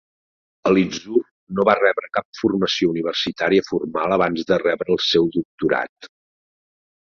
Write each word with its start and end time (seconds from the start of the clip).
Elitzur 0.67 1.19
no 1.59 1.65
va 1.69 1.75
rebre 1.79 2.09
cap 2.17 2.25
formació 2.39 2.89
universitària 2.95 3.67
formal 3.69 4.17
abans 4.17 4.49
de 4.53 4.59
rebre 4.65 4.93
el 4.97 5.03
seu 5.11 5.31
doctorat. 5.37 6.11